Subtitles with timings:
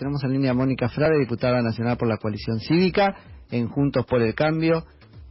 [0.00, 3.14] Tenemos en línea a Mónica Frade, diputada nacional por la coalición cívica,
[3.50, 4.82] en Juntos por el Cambio.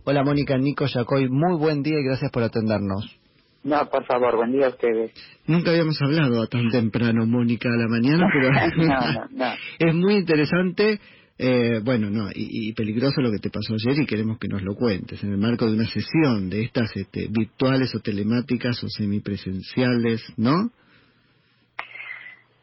[0.03, 3.19] Hola Mónica, Nico Yacoy, muy buen día y gracias por atendernos.
[3.63, 5.11] No, por favor, buen día a ustedes.
[5.47, 9.53] Nunca habíamos hablado tan temprano, Mónica, a la mañana, pero no, no, no.
[9.79, 10.99] es muy interesante,
[11.39, 14.61] eh, bueno, no, y, y, peligroso lo que te pasó ayer y queremos que nos
[14.61, 18.87] lo cuentes en el marco de una sesión de estas este, virtuales o telemáticas o
[18.87, 20.69] semipresenciales, ¿no?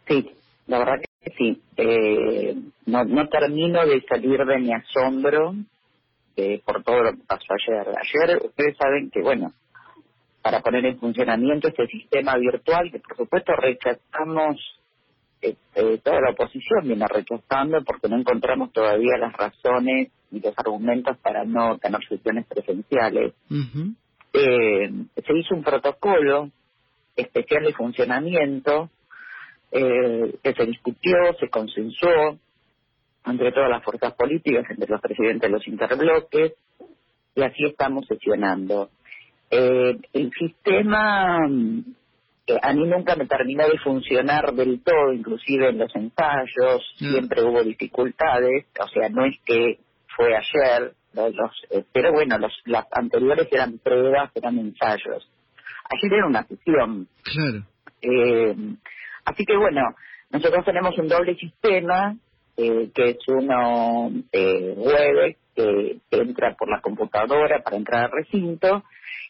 [0.06, 0.30] Sí,
[0.66, 1.60] la verdad que sí.
[1.76, 2.56] Eh,
[2.86, 5.54] no, no termino de salir de mi asombro
[6.36, 7.88] eh, por todo lo que pasó ayer.
[7.88, 9.52] Ayer ustedes saben que, bueno,
[10.42, 14.56] para poner en funcionamiento este sistema virtual, que por supuesto rechazamos,
[15.42, 20.54] eh, eh, toda la oposición viene rechazando porque no encontramos todavía las razones y los
[20.56, 23.34] argumentos para no tener sesiones presenciales.
[24.32, 24.90] eh,
[25.26, 26.50] se hizo un protocolo
[27.16, 28.90] especial de funcionamiento
[29.72, 32.38] eh, que se discutió, se consensuó
[33.26, 36.52] entre todas las fuerzas políticas, entre los presidentes de los interbloques,
[37.34, 38.90] y así estamos sesionando.
[39.50, 41.38] Eh, el sistema
[42.46, 47.10] eh, a mí nunca me terminó de funcionar del todo, inclusive en los ensayos, Mm.
[47.10, 49.78] siempre hubo dificultades, o sea, no es que
[50.16, 51.34] fue ayer, los,
[51.70, 55.28] eh, pero bueno, los, las anteriores eran pruebas, eran ensayos.
[55.90, 57.64] Ayer era una sesión, Claro.
[58.02, 58.54] eh,
[59.26, 59.82] así que bueno,
[60.30, 62.16] nosotros tenemos un doble sistema,
[62.56, 68.10] eh, que es uno eh, web, que, que entra por la computadora para entrar al
[68.12, 68.82] recinto,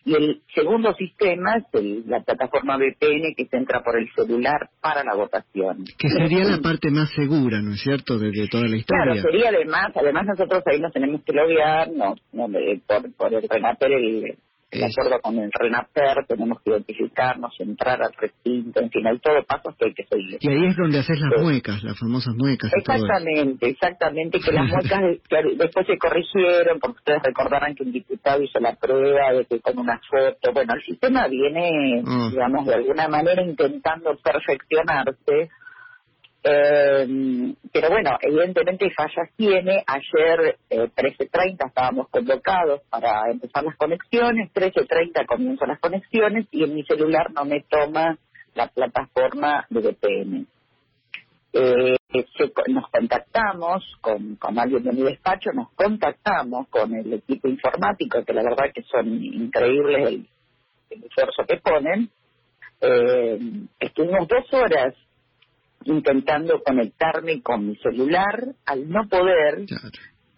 [0.05, 4.71] y el segundo sistema es el- la plataforma VPN que se entra por el celular
[4.81, 5.85] para la votación.
[5.99, 9.23] Que sería la parte más segura, ¿no es cierto?, de, de toda la Claro, historia.
[9.23, 12.47] sería además, además nosotros ahí nos tenemos que loguear, no, no,
[12.87, 13.49] por, por el
[13.81, 14.37] el,
[14.71, 19.45] de acuerdo con el RENAPER, tenemos que identificarnos, entrar al recinto, en fin, hay todos
[19.47, 20.39] pasos que hay que seguir.
[20.41, 22.95] Y ahí es donde haces las muecas, las famosas muecas todo.
[22.97, 28.43] Exactamente, exactamente, que las muecas de- después se corrigieron, porque ustedes recordarán que un diputado
[28.43, 32.31] hizo la prueba de que con una foto, bueno, el sistema viene, Mm.
[32.31, 35.49] digamos, de alguna manera intentando perfeccionarse,
[36.49, 39.83] eh, pero bueno, evidentemente fallas tiene.
[39.85, 46.75] Ayer, eh, 13.30 estábamos convocados para empezar las conexiones, 13.30 comienzan las conexiones y en
[46.75, 48.17] mi celular no me toma
[48.55, 50.47] la plataforma de VPN.
[51.53, 51.97] Eh,
[52.69, 58.33] nos contactamos con, con alguien de mi despacho, nos contactamos con el equipo informático, que
[58.33, 60.29] la verdad que son increíbles el,
[60.91, 62.09] el esfuerzo que ponen.
[62.81, 63.39] Eh,
[63.81, 64.95] estuvimos dos horas
[65.85, 69.91] intentando conectarme con mi celular, al no poder, Claro.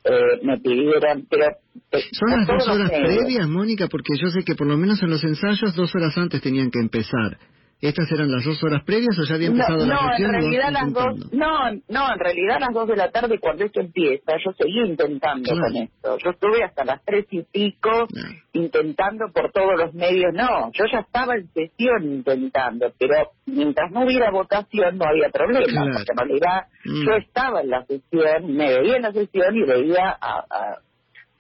[0.05, 1.47] eh, me pidieron, pero...
[1.93, 3.89] eh, ¿Son las dos horas previas, Mónica?
[3.89, 6.81] Porque yo sé que por lo menos en los ensayos dos horas antes tenían que
[6.81, 7.39] empezar.
[7.81, 10.35] ¿Estas eran las dos horas previas o ya había empezado no, la no, sesión?
[10.35, 13.81] en realidad las dos, no, no, en realidad las dos de la tarde cuando esto
[13.81, 15.61] empieza, yo seguí intentando Claro.
[15.63, 16.19] con esto.
[16.25, 18.23] Yo estuve hasta las tres y pico No.
[18.53, 20.33] intentando por todos los medios.
[20.35, 25.65] No, yo ya estaba en sesión intentando, pero mientras no hubiera votación no había problema,
[25.67, 25.91] Claro.
[25.93, 27.07] porque en realidad Mm.
[27.07, 30.79] yo estaba en la sesión, me veía en la sesión y veía a, a,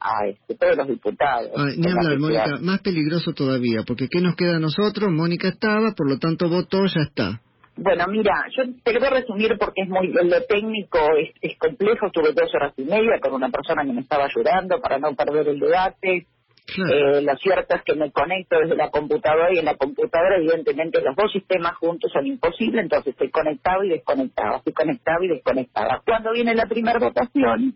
[0.01, 1.51] a, este, todos los diputados.
[1.57, 2.19] Ay, ni hablar.
[2.19, 5.11] Mónica, más peligroso todavía, porque ¿qué nos queda a nosotros?
[5.11, 7.41] Mónica estaba, por lo tanto votó, ya está.
[7.81, 11.57] Bueno, mira, yo te lo voy a resumir porque es muy, lo técnico es, es
[11.59, 12.07] complejo.
[12.07, 15.49] Estuve dos horas y media con una persona que me estaba ayudando para no perder
[15.49, 16.27] el debate.
[16.75, 17.19] Claro.
[17.19, 21.01] Eh, lo cierto es que me conecto desde la computadora y en la computadora evidentemente
[21.01, 26.03] los dos sistemas juntos son imposibles, entonces estoy conectado y desconectado, estoy conectado y desconectada.
[26.05, 27.75] Cuando viene la primera votación,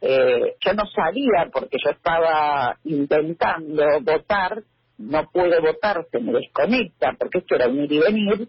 [0.00, 4.62] eh, yo no sabía porque yo estaba intentando votar,
[4.98, 8.48] no puedo votar, se me desconecta porque esto era un ir y venir,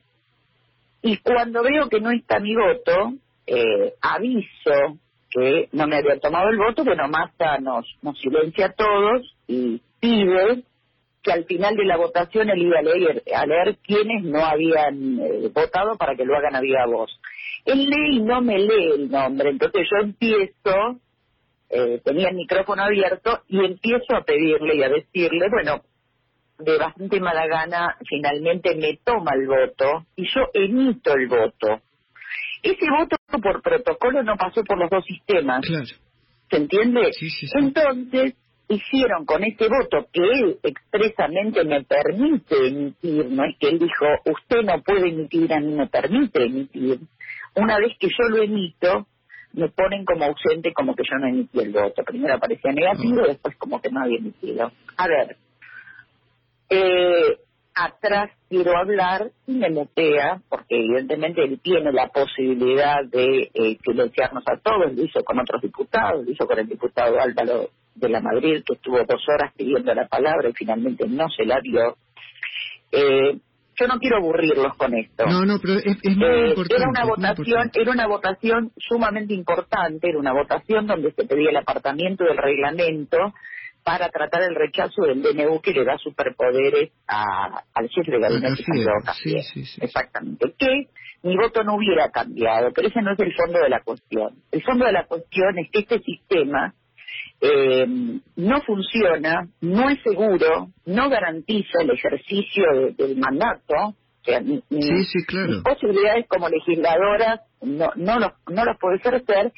[1.01, 3.13] y cuando veo que no está mi voto,
[3.45, 4.97] eh, aviso
[5.29, 9.81] que no me había tomado el voto, bueno, Massa nos, nos silencia a todos y
[9.99, 10.63] pide
[11.21, 15.19] que al final de la votación él iba a leer, a leer quiénes no habían
[15.19, 17.19] eh, votado para que lo hagan a viva voz.
[17.65, 20.99] Él lee y no me lee el nombre, entonces yo empiezo,
[21.69, 25.81] eh, tenía el micrófono abierto y empiezo a pedirle y a decirle, bueno,
[26.59, 31.81] de bastante mala gana, finalmente me toma el voto y yo emito el voto.
[32.63, 35.85] Ese voto por protocolo no pasó por los dos sistemas, Claro.
[36.49, 37.13] ¿se entiende?
[37.13, 37.57] Sí, sí, sí.
[37.59, 38.35] Entonces
[38.69, 44.05] hicieron con ese voto que él expresamente me permite emitir, no es que él dijo,
[44.25, 46.99] usted no puede emitir, a mí me permite emitir.
[47.55, 49.07] Una vez que yo lo emito,
[49.57, 52.03] me ponen como ausente, como que yo no emití el voto.
[52.03, 54.71] Primero aparecía negativo, después como que no había emitido.
[54.97, 55.35] A ver,
[56.69, 57.39] eh,
[57.73, 64.43] atrás quiero hablar y me mutea, porque evidentemente él tiene la posibilidad de eh, silenciarnos
[64.47, 68.21] a todos, lo hizo con otros diputados, lo hizo con el diputado Álvaro de la
[68.21, 71.97] Madrid, que estuvo dos horas pidiendo la palabra y finalmente no se la dio.
[72.91, 73.39] Eh,
[73.79, 75.25] yo no quiero aburrirlos con esto.
[75.25, 76.75] No, no, pero es, muy eh, importante.
[76.75, 81.57] Era una votación, era una votación sumamente importante, era una votación donde se pedía el
[81.57, 83.17] apartamiento del reglamento
[83.83, 88.63] para tratar el rechazo del DNU que le da superpoderes a, al jefe de gabinete.
[89.23, 90.53] Sí, sí, sí, Exactamente.
[90.57, 90.87] Que
[91.23, 94.35] mi voto no hubiera cambiado, pero ese no es el fondo de la cuestión.
[94.51, 96.73] El fondo de la cuestión es que este sistema
[97.41, 97.85] eh,
[98.35, 102.63] no funciona, no es seguro, no garantiza el ejercicio
[102.97, 103.73] del mandato.
[103.73, 105.47] O sea, mi, sí, claro.
[105.47, 109.53] mis posibilidades como legisladoras no, no, los, no los puedo ejercer.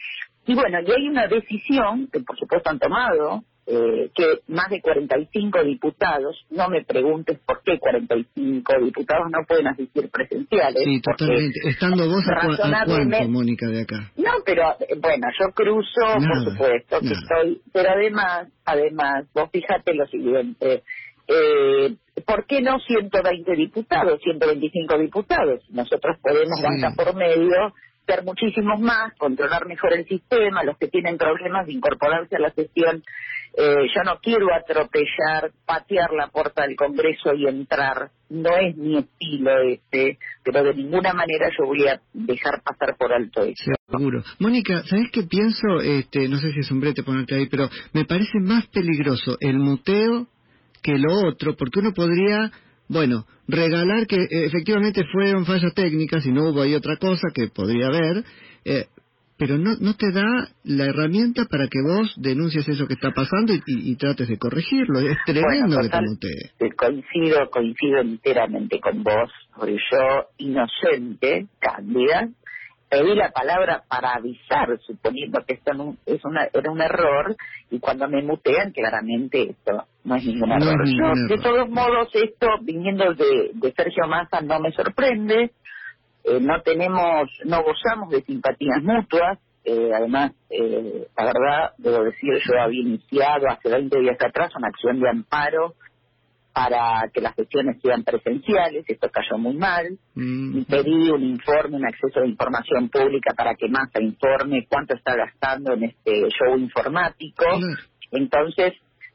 [0.46, 4.81] Y bueno, y hay una decisión que por supuesto han tomado eh, que más de
[4.81, 10.83] 45 diputados, no me preguntes por qué 45 diputados no pueden asistir presenciales.
[10.83, 11.60] Sí, totalmente.
[11.66, 14.12] Estando vos a, cuánto, Mónica, de acá.
[14.18, 19.94] No, pero eh, bueno, yo cruzo, por supuesto, que estoy, pero además, además, vos fíjate
[19.94, 20.81] lo siguiente,
[21.27, 21.95] eh,
[22.25, 25.63] ¿por qué no 120 diputados, 125 diputados?
[25.69, 26.95] Nosotros podemos, sí.
[26.98, 27.75] por medio,
[28.07, 32.50] ser muchísimos más, controlar mejor el sistema, los que tienen problemas de incorporarse a la
[32.50, 33.04] sesión
[33.61, 38.09] eh, yo no quiero atropellar, patear la puerta del Congreso y entrar.
[38.29, 43.11] No es mi estilo este, pero de ninguna manera yo voy a dejar pasar por
[43.11, 43.71] alto eso.
[43.89, 44.23] Seguro.
[44.39, 45.81] Mónica, ¿sabes qué pienso?
[45.83, 49.59] Este, no sé si es un brete ponerte ahí, pero me parece más peligroso el
[49.59, 50.27] muteo
[50.81, 52.51] que lo otro, porque uno podría
[52.88, 57.47] bueno, regalar que eh, efectivamente fueron fallas técnicas y no hubo ahí otra cosa que
[57.47, 58.23] podría haber,
[58.65, 58.88] eh,
[59.39, 63.53] pero no, no te da la herramienta para que vos denuncies eso que está pasando
[63.65, 65.00] y, trates de corregirlo.
[65.00, 65.89] Es tremendo que
[66.59, 72.27] te Coincido, coincido enteramente con vos, porque yo, inocente, cándida,
[72.89, 77.35] pedí la palabra para avisar, suponiendo que esto no, es una, era un error,
[77.71, 80.85] y cuando me mutean, claramente esto no es ningún error.
[80.85, 85.51] yo, de todos modos, esto, viniendo de, de Sergio Massa, no me sorprende,
[86.24, 92.33] eh, no tenemos, no gozamos de simpatías mutuas, eh, además, eh, la verdad, debo decir,
[92.45, 95.75] yo había iniciado hace 20 días atrás una acción de amparo
[96.54, 100.57] para que las sesiones sean presenciales, esto cayó muy mal, mm.
[100.57, 105.16] y pedí un informe, un acceso de información pública para que Massa informe cuánto está
[105.16, 107.45] gastando en este show informático.
[108.12, 108.74] Entonces,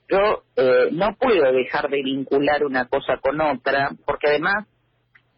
[0.09, 0.45] yo
[0.93, 4.67] no puedo dejar de vincular una cosa con otra, porque además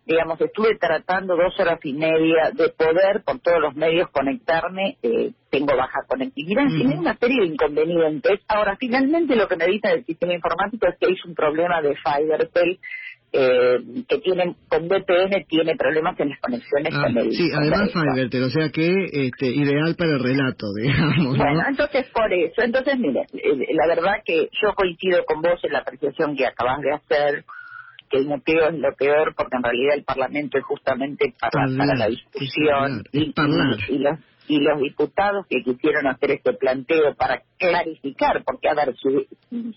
[0.07, 5.33] digamos, estuve tratando dos horas y media de poder por todos los medios conectarme, eh,
[5.51, 8.41] tengo baja conectividad, uh una serie de inconvenientes.
[8.49, 11.97] Ahora, finalmente lo que me dice el sistema informático es que hay un problema de
[11.97, 12.79] FiberTel,
[13.33, 17.91] eh, que tiene con VPN tiene problemas en las conexiones ah, con el sí además
[17.93, 22.99] Fivertel o sea que este ideal para el relato digamos bueno entonces por eso entonces
[22.99, 26.93] mire eh, la verdad que yo coincido con vos en la apreciación que acabas de
[26.93, 27.45] hacer
[28.09, 31.95] que el muteo es lo peor porque en realidad el Parlamento es justamente para, para
[31.97, 33.33] la discusión y,
[33.99, 34.19] los
[34.49, 39.27] y los diputados que quisieron hacer este planteo para clarificar, porque a ver, si,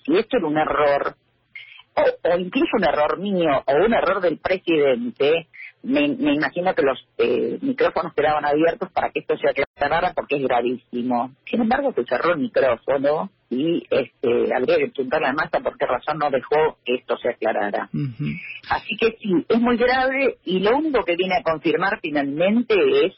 [0.06, 1.16] si esto era un error,
[1.96, 5.48] o, incluso un error mío, o un error del presidente,
[5.84, 10.44] me, imagino que los eh, micrófonos quedaban abiertos para que esto se aclarara porque es
[10.44, 11.32] gravísimo.
[11.46, 15.86] Sin embargo, se cerró el micrófono y este, habría que preguntarle a Massa por qué
[15.86, 17.90] razón no dejó que esto se aclarara.
[18.70, 22.76] Así que sí, es muy grave y lo único que viene a confirmar finalmente
[23.06, 23.14] es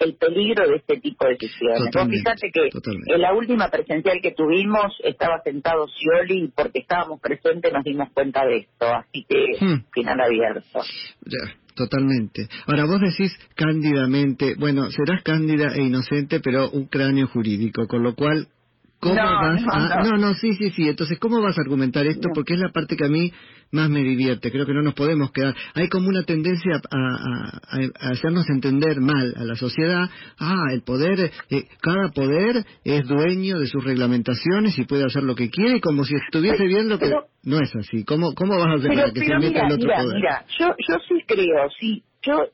[0.00, 1.90] el peligro de este tipo de decisiones.
[1.92, 2.68] Vos fíjate que
[3.14, 8.08] en la última presencial que tuvimos estaba sentado Scioli y porque estábamos presentes nos dimos
[8.12, 9.84] cuenta de esto, así que hmm.
[9.92, 10.80] final abierto.
[11.24, 12.48] Ya, totalmente.
[12.66, 18.14] Ahora vos decís cándidamente, bueno, serás cándida e inocente, pero un cráneo jurídico, con lo
[18.14, 18.48] cual
[19.00, 20.02] ¿Cómo no, vas a...
[20.02, 20.88] no, no, sí, sí, sí.
[20.88, 22.28] Entonces, ¿cómo vas a argumentar esto?
[22.34, 23.32] Porque es la parte que a mí
[23.70, 24.50] más me divierte.
[24.50, 25.54] Creo que no nos podemos quedar.
[25.74, 27.60] Hay como una tendencia a,
[28.10, 30.08] hacernos entender mal a la sociedad.
[30.38, 35.36] Ah, el poder, eh, cada poder es dueño de sus reglamentaciones y puede hacer lo
[35.36, 37.12] que quiere, como si estuviese viendo que
[37.44, 38.04] no es así.
[38.04, 40.16] ¿Cómo, cómo vas a hacer para que se meta el otro poder?
[40.16, 42.02] Mira, yo, yo sí creo, sí.
[42.22, 42.48] Yo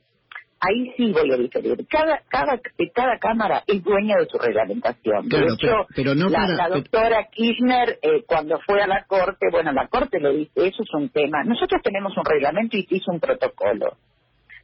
[0.59, 1.77] ahí sí voy a diferir.
[1.87, 2.59] Cada, cada,
[2.93, 5.27] cada cámara es dueña de su reglamentación.
[5.29, 9.87] de hecho, pero, no la, doctora Kirchner, eh, cuando fue a la Corte, bueno, la
[9.87, 11.43] Corte le dice, eso es un tema.
[11.43, 13.97] Nosotros tenemos un reglamento y se hizo un protocolo.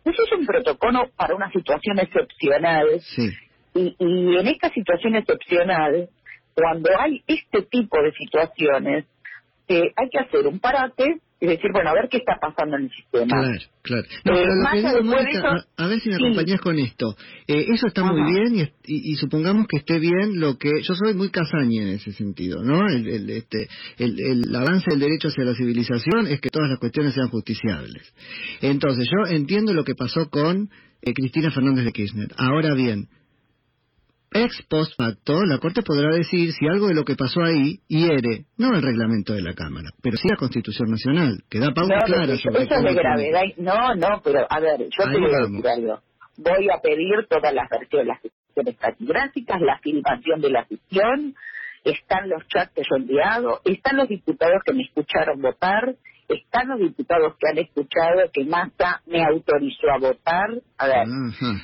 [0.03, 2.87] Eso es un protocolo para una situación excepcional.
[3.73, 6.09] Y, y en esta situación excepcional,
[6.53, 9.05] cuando hay este tipo de situaciones,
[9.67, 12.83] eh, hay que hacer un parate Es decir, bueno, a ver qué está pasando en
[12.83, 13.25] el sistema.
[13.25, 14.03] Claro, claro.
[14.25, 17.15] No, pero lo que digo, Mónica, a, ver si me acompañás con esto.
[17.47, 20.69] Eh, eso está muy bien y, y, supongamos que esté bien lo que...
[20.83, 22.87] Yo soy muy casaña en ese sentido, ¿no?
[22.87, 23.67] El, el, este,
[23.97, 28.13] el, el avance del derecho hacia la civilización es que todas las cuestiones sean justiciables.
[28.61, 30.69] Entonces, yo entiendo lo que pasó con
[31.01, 32.27] eh, Cristina Fernández de Kirchner.
[32.37, 33.07] Ahora bien,
[34.31, 38.45] ex post facto, la Corte podrá decir si algo de lo que pasó ahí hiere,
[38.57, 42.37] no el reglamento de la Cámara, pero sí la Constitución Nacional, que da pauta clara
[42.37, 43.41] sobre Eso es de gravedad.
[43.57, 45.99] No, no, pero a ver, yo te voy a decir algo.
[46.37, 51.35] Voy a pedir todas las versiones, las versiones taquigráficas, la filmación de la sesión,
[51.83, 55.95] están los chats que yo he enviado, están los diputados que me escucharon votar,
[56.33, 60.49] están los diputados que han escuchado que Massa me autorizó a votar.
[60.77, 61.07] A ver,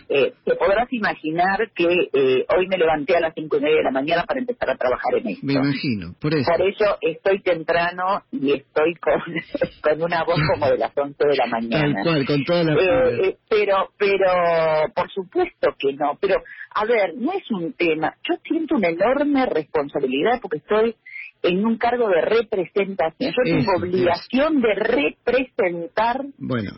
[0.09, 3.83] eh, te podrás imaginar que eh, hoy me levanté a las cinco y media de
[3.83, 5.45] la mañana para empezar a trabajar en esto.
[5.45, 6.51] Me imagino, por eso.
[6.51, 9.13] Por eso estoy temprano y estoy con,
[9.81, 11.93] con una voz como de las once de la mañana.
[11.95, 12.73] Tal cual, con toda la...
[12.73, 16.17] Eh, pero, pero, por supuesto que no.
[16.21, 16.35] Pero,
[16.75, 18.15] a ver, no es un tema.
[18.27, 20.95] Yo siento una enorme responsabilidad porque estoy
[21.43, 23.31] en un cargo de representación.
[23.31, 26.25] Yo tengo obligación de representar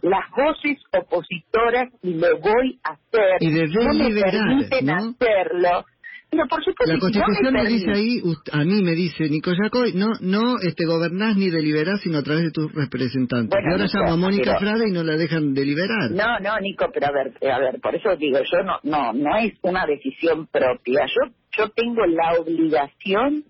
[0.01, 3.37] las voces opositoras y lo voy a hacer.
[3.39, 5.85] Y de no me permiten hacerlo.
[6.31, 10.09] Pero por supuesto, la Constitución me, dice ahí, a mí me dice Nico Jacoy, no,
[10.21, 13.59] no este, gobernás ni deliberás sino a través de tus representantes.
[13.59, 16.11] y ahora llamo a Mónica Frade y no la dejan deliberar.
[16.11, 19.37] No, no, Nico, pero a ver, a ver, por eso digo, yo no, no, no
[19.37, 21.07] es una decisión propia.
[21.07, 23.43] Yo, yo tengo la obligación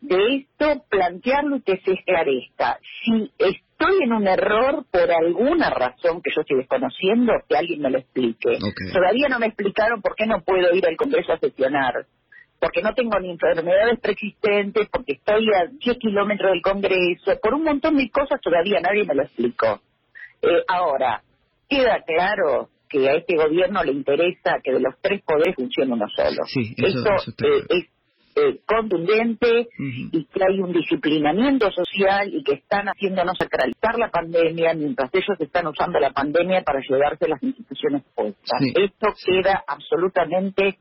[0.00, 2.78] de esto plantearlo y que se esclarezca.
[3.04, 7.90] Si estoy en un error por alguna razón que yo estoy desconociendo, que alguien me
[7.90, 8.58] lo explique.
[8.92, 12.06] Todavía no me explicaron por qué no puedo ir al Congreso a sesionar.
[12.58, 17.64] Porque no tengo ni enfermedades preexistentes, porque estoy a 10 kilómetros del Congreso, por un
[17.64, 19.80] montón de cosas todavía nadie me lo explicó.
[20.42, 21.22] Eh, ahora,
[21.68, 26.06] queda claro que a este gobierno le interesa que de los tres poderes funcione uno
[26.14, 26.44] solo.
[26.46, 27.14] Sí, eso,
[27.44, 27.86] eh, es
[28.36, 34.74] eh, contundente y que hay un disciplinamiento social y que están haciéndonos sacralizar la pandemia
[34.74, 38.60] mientras ellos están usando la pandemia para llevarse las instituciones puestas.
[38.74, 40.78] Esto queda absolutamente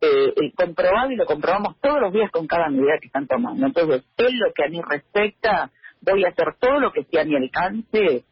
[0.00, 3.66] eh, comprobado y lo comprobamos todos los días con cada medida que están tomando.
[3.66, 5.70] Entonces, en lo que a mí respecta,
[6.00, 8.24] voy a hacer todo lo que esté a mi alcance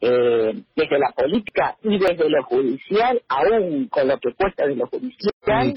[0.00, 4.86] eh, desde la política y desde lo judicial, aún con lo que cuesta de lo
[4.86, 5.74] judicial,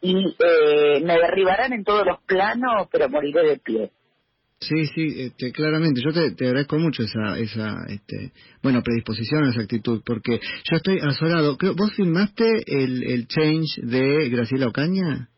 [0.00, 3.90] y eh, me derribarán en todos los planos, pero moriré de pie.
[4.58, 6.00] Sí, sí, este, claramente.
[6.02, 8.32] Yo te, te, agradezco mucho esa, esa, este,
[8.62, 11.58] bueno, predisposición a esa actitud, porque yo estoy azorado.
[11.76, 15.28] ¿Vos filmaste el, el change de Graciela Ocaña?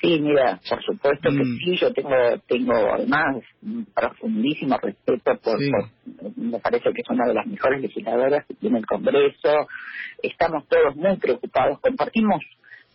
[0.00, 1.56] Sí, mira, por supuesto que mm.
[1.64, 5.58] sí, yo tengo, tengo además un profundísimo respeto por,
[6.36, 9.66] me parece que es una de las mejores legisladoras que tiene el Congreso,
[10.22, 12.44] estamos todos muy preocupados, compartimos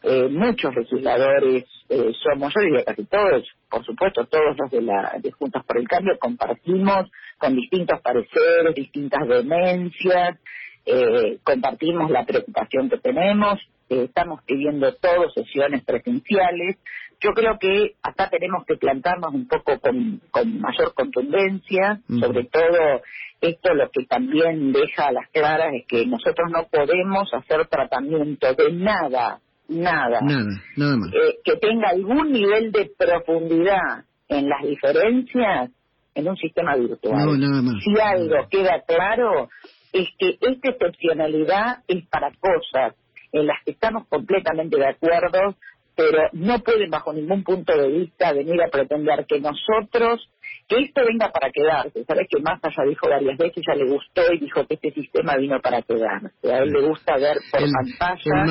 [0.04, 5.16] eh, muchos legisladores, eh, somos, yo diría casi todos, por supuesto, todos los de la
[5.22, 10.40] de Juntas por el Cambio compartimos con distintos pareceres, distintas demencias,
[10.86, 13.60] eh, compartimos la preocupación que tenemos,
[13.92, 16.78] eh, estamos pidiendo todos sesiones presenciales.
[17.20, 20.22] Yo creo que acá tenemos que plantarnos un poco con,
[20.62, 23.02] mayor contundencia, sobre todo
[23.42, 28.54] esto lo que también deja a las claras es que nosotros no podemos hacer tratamiento
[28.54, 31.14] de nada, nada, nada, más.
[31.14, 35.70] Eh, que tenga algún nivel de profundidad en las diferencias
[36.16, 37.26] en un sistema virtual.
[37.26, 37.84] No, nada más.
[37.84, 39.50] Si algo queda claro
[39.92, 42.96] es que esta excepcionalidad es para cosas
[43.32, 45.56] en las que estamos completamente de acuerdo,
[45.96, 50.30] pero no pueden bajo ningún punto de vista venir a pretender que nosotros,
[50.68, 52.04] que esto venga para quedarse.
[52.06, 55.36] Sabes que Massa ya dijo varias veces, ya le gustó y dijo que este sistema
[55.38, 56.52] vino para quedarse.
[56.52, 58.44] A él le gusta ver por pantalla.
[58.44, 58.46] El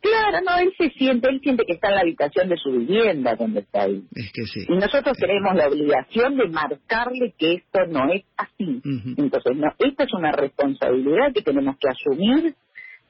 [0.00, 3.34] Claro, no, él se siente, él siente que está en la habitación de su vivienda
[3.34, 4.04] donde está ahí.
[4.14, 4.64] Es que sí.
[4.68, 8.80] Y nosotros tenemos la obligación de marcarle que esto no es así.
[9.16, 12.54] Entonces, no, esta es una responsabilidad que tenemos que asumir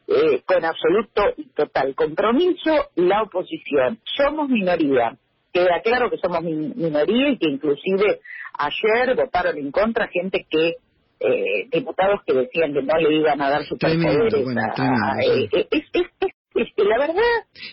[0.08, 3.98] eh, con absoluto y total compromiso la oposición.
[4.16, 5.16] Somos minoría.
[5.52, 8.20] Queda claro que somos minoría y que inclusive
[8.58, 10.76] ayer votaron en contra gente que
[11.20, 14.34] eh, diputados que decían que no le iban a dar superpoderes.
[14.34, 15.84] Eh, es,
[16.54, 17.22] es, la verdad.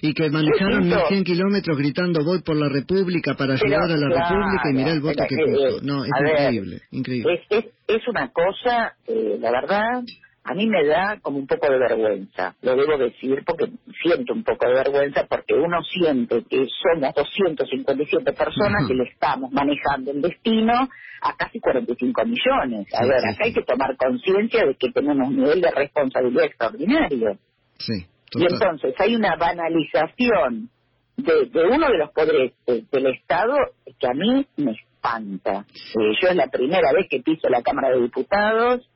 [0.02, 4.70] Y que manejaron 1.100 kilómetros gritando voy por la República para ayudar a la República
[4.70, 5.82] y mirá el voto que puso.
[5.84, 7.44] No, es increíble, increíble.
[7.88, 10.04] Es una cosa, eh, la verdad,
[10.48, 13.68] a mí me da como un poco de vergüenza, lo debo decir, porque
[14.04, 19.52] siento un poco de vergüenza, porque uno siente que somos 257 personas que le estamos
[19.52, 20.88] manejando el destino
[21.22, 22.88] a casi 45 millones.
[22.94, 27.40] A ver, acá hay que tomar conciencia de que tenemos un nivel de responsabilidad extraordinario.
[27.80, 30.70] Sí, y entonces hay una banalización
[31.18, 33.56] de, uno de los poderes del Estado
[34.00, 35.66] que a mí me espanta.
[35.72, 38.88] Eh, yo es la primera vez que piso la Cámara de Diputados,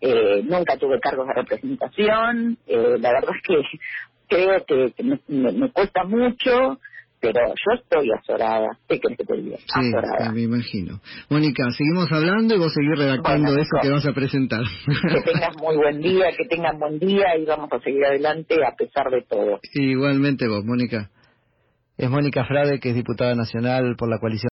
[0.00, 3.62] eh, nunca tuve cargos de representación, eh, la verdad es que
[4.28, 6.78] creo que, me, cuesta mucho,
[7.20, 8.78] pero yo estoy azorada.
[8.88, 9.56] ¿Qué crees que te diga?
[9.56, 9.92] Sí,
[10.34, 11.00] me imagino.
[11.30, 14.62] Mónica, seguimos hablando y vos seguís redactando eso que vas a presentar.
[14.86, 18.74] Que tengas muy buen día, que tengan buen día y vamos a seguir adelante a
[18.76, 19.60] pesar de todo.
[19.74, 21.10] Igualmente vos, Mónica.
[21.96, 24.50] Es Mónica Frade, que es diputada nacional por la coalición.